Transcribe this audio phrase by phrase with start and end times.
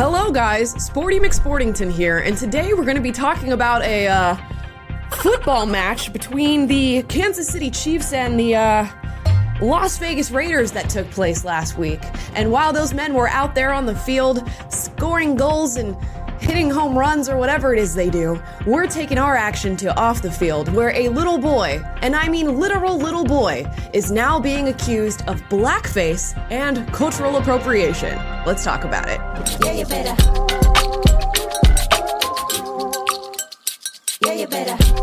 [0.00, 0.70] Hello, guys.
[0.80, 4.36] Sporty McSportington here, and today we're going to be talking about a uh,
[5.10, 8.86] football match between the Kansas City Chiefs and the uh,
[9.60, 11.98] Las Vegas Raiders that took place last week.
[12.34, 15.96] And while those men were out there on the field scoring goals and
[16.40, 20.22] hitting home runs or whatever it is they do, we're taking our action to off
[20.22, 24.68] the field, where a little boy, and I mean literal little boy, is now being
[24.68, 28.16] accused of blackface and cultural appropriation.
[28.46, 29.20] Let's talk about it.
[29.64, 30.14] Yeah, you better.
[34.24, 34.97] Yeah, you better.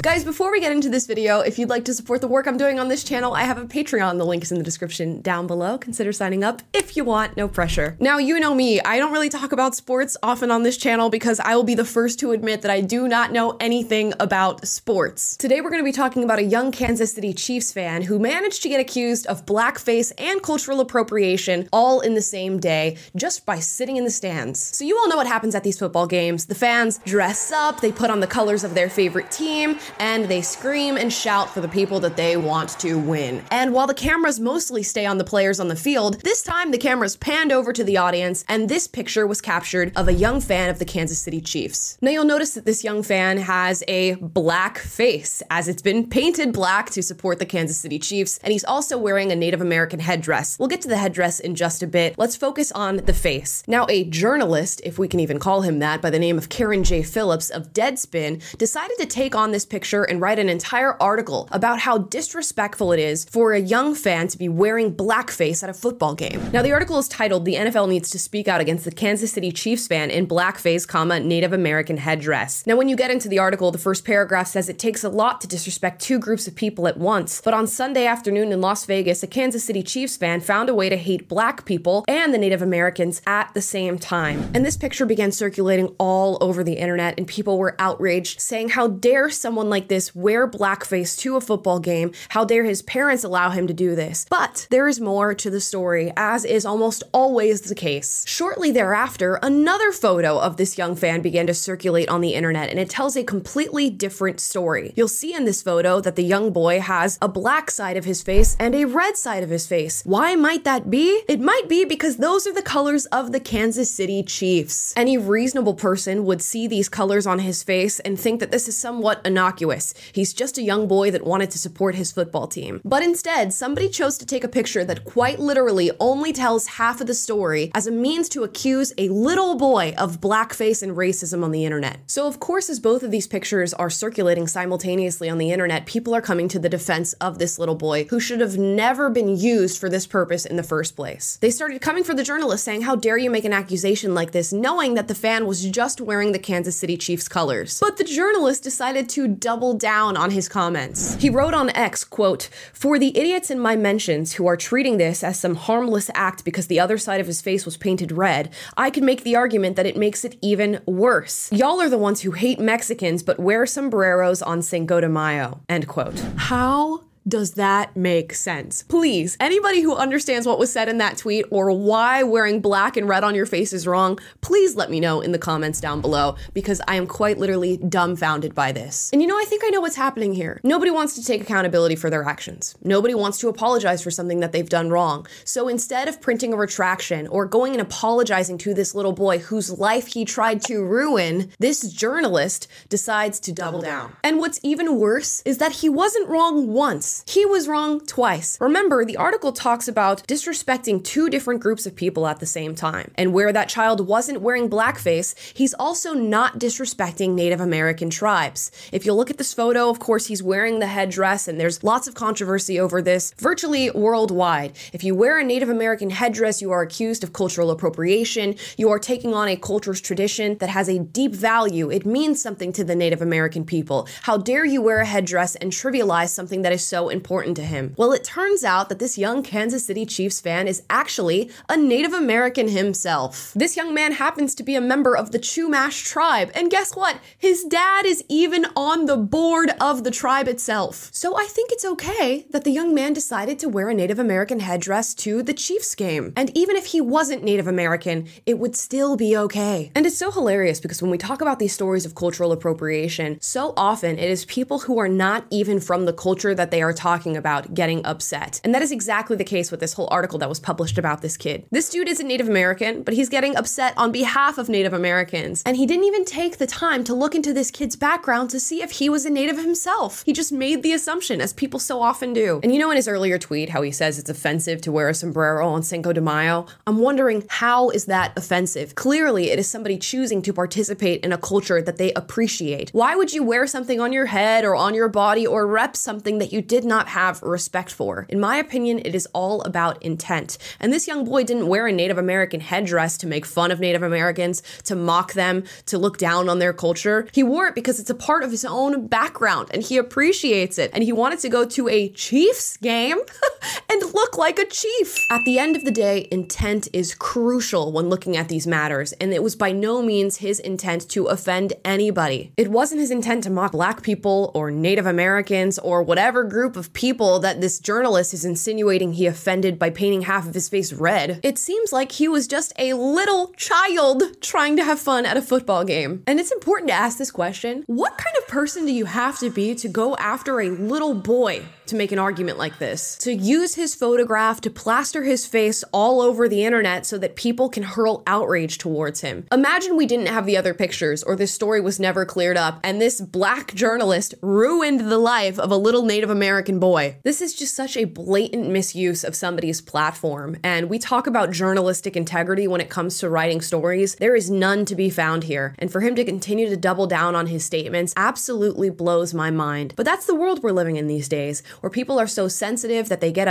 [0.00, 2.56] Guys, before we get into this video, if you'd like to support the work I'm
[2.56, 4.16] doing on this channel, I have a Patreon.
[4.16, 5.76] The link is in the description down below.
[5.76, 7.96] Consider signing up if you want, no pressure.
[7.98, 11.40] Now, you know me, I don't really talk about sports often on this channel because
[11.40, 15.36] I will be the first to admit that I do not know anything about sports.
[15.36, 18.62] Today, we're going to be talking about a young Kansas City Chiefs fan who managed
[18.62, 23.58] to get accused of blackface and cultural appropriation all in the same day just by
[23.58, 24.60] sitting in the stands.
[24.60, 26.46] So, you all know what happens at these football games.
[26.46, 30.42] The fans dress up, they put on the colors of their favorite team, and they
[30.42, 33.42] scream and shout for the people that they want to win.
[33.50, 36.78] And while the cameras mostly stay on the players on the field, this time the
[36.78, 40.68] cameras panned over to the audience, and this picture was captured of a young fan
[40.68, 41.96] of the Kansas City Chiefs.
[42.00, 46.52] Now you'll notice that this young fan has a black face, as it's been painted
[46.52, 50.58] black to support the Kansas City Chiefs, and he's also wearing a Native American headdress.
[50.58, 52.18] We'll get to the headdress in just a bit.
[52.18, 53.62] Let's focus on the face.
[53.66, 56.84] Now, a journalist, if we can even call him that, by the name of Carron
[56.84, 57.02] J.
[57.02, 61.48] Phillips of Deadspin, decided to take on this picture picture and write an entire article
[61.52, 65.72] about how disrespectful it is for a young fan to be wearing blackface at a
[65.72, 66.40] football game.
[66.50, 69.52] Now, the article is titled The NFL Needs to Speak Out Against the Kansas City
[69.52, 72.66] Chiefs Fan in Blackface, comma, Native American Headdress.
[72.66, 75.40] Now, when you get into the article, the first paragraph says it takes a lot
[75.42, 77.40] to disrespect two groups of people at once.
[77.40, 80.88] But on Sunday afternoon in Las Vegas, a Kansas City Chiefs fan found a way
[80.88, 84.50] to hate black people and the Native Americans at the same time.
[84.54, 88.88] And this picture began circulating all over the internet, and people were outraged, saying, How
[88.88, 92.10] dare someone like like this wear blackface to a football game?
[92.30, 94.26] How dare his parents allow him to do this?
[94.28, 98.24] But there is more to the story, as is almost always the case.
[98.26, 102.80] Shortly thereafter, another photo of this young fan began to circulate on the internet, and
[102.80, 104.92] it tells a completely different story.
[104.96, 108.20] You'll see in this photo that the young boy has a black side of his
[108.20, 110.02] face and a red side of his face.
[110.04, 111.22] Why might that be?
[111.28, 114.92] It might be because those are the colors of the Kansas City Chiefs.
[114.96, 118.76] Any reasonable person would see these colors on his face and think that this is
[118.76, 119.94] somewhat innocuous innocuous.
[120.12, 122.80] He's just a young boy that wanted to support his football team.
[122.84, 127.06] But instead, somebody chose to take a picture that quite literally only tells half of
[127.06, 131.50] the story as a means to accuse a little boy of blackface and racism on
[131.50, 131.98] the internet.
[132.06, 136.14] So, of course, as both of these pictures are circulating simultaneously on the internet, people
[136.14, 139.78] are coming to the defense of this little boy who should have never been used
[139.78, 141.38] for this purpose in the first place.
[141.40, 144.52] They started coming for the journalist saying, How dare you make an accusation like this,
[144.52, 147.78] knowing that the fan was just wearing the Kansas City Chiefs colors.
[147.80, 151.14] But the journalist decided to double double down on his comments.
[151.14, 155.24] He wrote on X, quote, For the idiots in my mentions who are treating this
[155.24, 158.90] as some harmless act because the other side of his face was painted red, I
[158.90, 161.50] could make the argument that it makes it even worse.
[161.50, 165.88] Y'all are the ones who hate Mexicans but wear sombreros on Cinco de Mayo, end
[165.88, 166.18] quote.
[166.36, 168.82] How does that make sense?
[168.84, 173.08] Please, anybody who understands what was said in that tweet or why wearing black and
[173.08, 176.36] red on your face is wrong, please let me know in the comments down below
[176.54, 179.10] because I am quite literally dumbfounded by this.
[179.12, 180.60] And you know, I think I know what's happening here.
[180.62, 182.76] Nobody wants to take accountability for their actions.
[182.82, 185.26] Nobody wants to apologize for something that they've done wrong.
[185.44, 189.70] So instead of printing a retraction or going and apologizing to this little boy whose
[189.70, 194.12] life he tried to ruin, this journalist decides to double down.
[194.22, 197.07] And what's even worse is that he wasn't wrong once.
[197.26, 198.58] He was wrong twice.
[198.60, 203.10] Remember, the article talks about disrespecting two different groups of people at the same time.
[203.16, 208.70] And where that child wasn't wearing blackface, he's also not disrespecting Native American tribes.
[208.92, 212.08] If you look at this photo, of course, he's wearing the headdress, and there's lots
[212.08, 214.72] of controversy over this virtually worldwide.
[214.92, 218.56] If you wear a Native American headdress, you are accused of cultural appropriation.
[218.76, 221.90] You are taking on a culture's tradition that has a deep value.
[221.90, 224.08] It means something to the Native American people.
[224.22, 227.94] How dare you wear a headdress and trivialize something that is so important to him?
[227.96, 232.12] Well, it turns out that this young Kansas City Chiefs fan is actually a Native
[232.12, 233.52] American himself.
[233.54, 237.20] This young man happens to be a member of the Chumash tribe, and guess what?
[237.38, 241.10] His dad is even on the board of the tribe itself.
[241.12, 244.60] So I think it's okay that the young man decided to wear a Native American
[244.60, 246.32] headdress to the Chiefs game.
[246.36, 249.92] And even if he wasn't Native American, it would still be okay.
[249.94, 253.74] And it's so hilarious because when we talk about these stories of cultural appropriation, so
[253.76, 256.92] often it is people who are not even from the culture that they are are
[256.94, 258.60] talking about getting upset.
[258.64, 261.36] And that is exactly the case with this whole article that was published about this
[261.36, 261.66] kid.
[261.70, 265.62] This dude isn't Native American, but he's getting upset on behalf of Native Americans.
[265.66, 268.82] And he didn't even take the time to look into this kid's background to see
[268.82, 270.22] if he was a Native himself.
[270.24, 272.60] He just made the assumption, as people so often do.
[272.62, 275.14] And you know, in his earlier tweet, how he says it's offensive to wear a
[275.14, 276.66] sombrero on Cinco de Mayo?
[276.86, 278.94] I'm wondering, how is that offensive?
[278.94, 282.90] Clearly, it is somebody choosing to participate in a culture that they appreciate.
[282.90, 286.38] Why would you wear something on your head or on your body or rep something
[286.38, 288.26] that you did not have respect for?
[288.28, 290.58] In my opinion, it is all about intent.
[290.80, 294.02] And this young boy didn't wear a Native American headdress to make fun of Native
[294.02, 297.28] Americans, to mock them, to look down on their culture.
[297.32, 300.90] He wore it because it's a part of his own background and he appreciates it.
[300.92, 303.18] And he wanted to go to a Chiefs game
[304.18, 305.16] look like a chief.
[305.30, 309.32] At the end of the day, intent is crucial when looking at these matters, and
[309.32, 312.52] it was by no means his intent to offend anybody.
[312.56, 316.92] It wasn't his intent to mock black people or Native Americans or whatever group of
[316.92, 321.38] people that this journalist is insinuating he offended by painting half of his face red.
[321.44, 325.42] It seems like he was just a little child trying to have fun at a
[325.42, 326.24] football game.
[326.26, 329.48] And it's important to ask this question what kind of person do you have to
[329.48, 333.16] be to go after a little boy to make an argument like this?
[333.18, 337.68] To use his photograph to plaster his face all over the internet so that people
[337.68, 339.46] can hurl outrage towards him.
[339.52, 343.02] Imagine we didn't have the other pictures or this story was never cleared up and
[343.02, 347.18] this black journalist ruined the life of a little Native American boy.
[347.22, 350.56] This is just such a blatant misuse of somebody's platform.
[350.64, 354.14] And we talk about journalistic integrity when it comes to writing stories.
[354.14, 355.74] There is none to be found here.
[355.78, 359.92] And for him to continue to double down on his statements absolutely blows my mind.
[359.96, 363.20] But that's the world we're living in these days, where people are so sensitive that
[363.20, 363.48] they get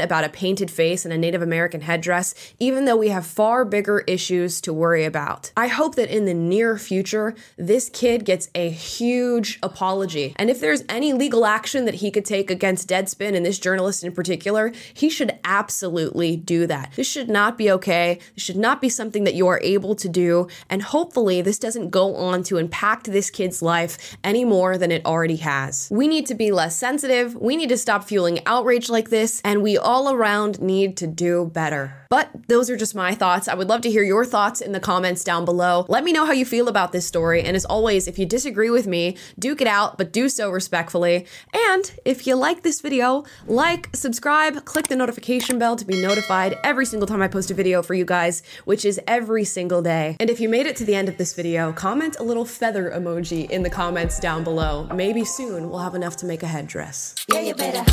[0.00, 3.64] upset about a painted face and a Native American headdress, even though we have far
[3.64, 5.52] bigger issues to worry about.
[5.56, 10.34] I hope that in the near future, this kid gets a huge apology.
[10.36, 14.04] And if there's any legal action that he could take against Deadspin and this journalist
[14.04, 16.92] in particular, he should absolutely do that.
[16.96, 18.18] This should not be okay.
[18.34, 20.48] This should not be something that you are able to do.
[20.68, 25.04] And hopefully, this doesn't go on to impact this kid's life any more than it
[25.04, 25.88] already has.
[25.90, 27.34] We need to be less sensitive.
[27.36, 29.40] We need to stop fueling outrage like this.
[29.44, 32.06] And we all around need to do better.
[32.10, 33.48] But those are just my thoughts.
[33.48, 35.84] I would love to hear your thoughts in the comments down below.
[35.88, 37.42] Let me know how you feel about this story.
[37.42, 41.26] And as always, if you disagree with me, duke it out, but do so respectfully.
[41.52, 46.56] And if you like this video, like, subscribe, click the notification bell to be notified
[46.62, 50.16] every single time I post a video for you guys, which is every single day.
[50.20, 52.92] And if you made it to the end of this video, comment a little feather
[52.92, 54.88] emoji in the comments down below.
[54.94, 57.16] Maybe soon we'll have enough to make a headdress.
[57.32, 57.84] Yeah, you better.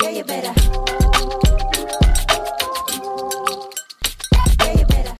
[0.00, 1.07] Yeah, you better.